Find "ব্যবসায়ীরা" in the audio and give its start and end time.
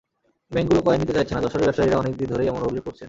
1.67-1.99